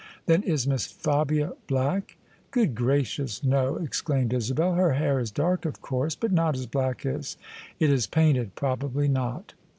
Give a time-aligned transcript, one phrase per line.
[0.25, 2.17] "Then is Miss Fabia black?
[2.49, 4.73] ""Good gracious, no!" exclaimed Isabel.
[4.73, 7.37] Her hair is dark, of course, but not as black as"
[7.79, 9.53] It is painted: probably not.